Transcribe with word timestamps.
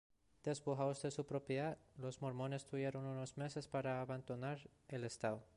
Despojados 0.41 1.03
de 1.03 1.11
su 1.11 1.27
propiedad, 1.27 1.77
los 1.95 2.23
mormones 2.23 2.65
tuvieron 2.65 3.05
unos 3.05 3.37
meses 3.37 3.67
para 3.67 4.01
abandonar 4.01 4.57
el 4.87 5.03
estado. 5.03 5.43